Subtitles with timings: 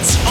[0.00, 0.27] It's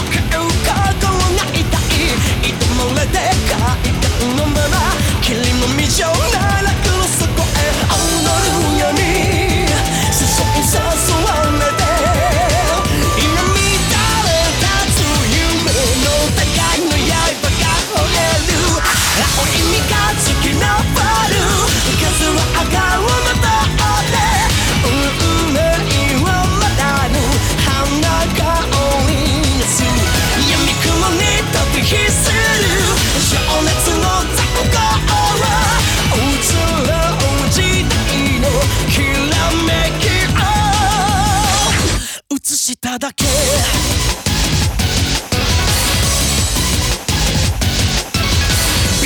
[42.88, 43.26] ただけ。
[43.26, 43.30] 微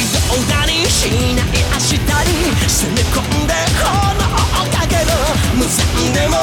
[0.06, 0.14] 動
[0.48, 1.50] だにしない明
[1.91, 2.06] 日に。
[2.69, 3.91] 攻め込んで炎
[4.30, 4.33] を
[4.70, 5.02] かける
[5.56, 6.36] 無残でも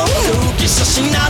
[0.51, 1.28] 抜き差しない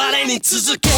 [0.00, 0.88] 我に続け。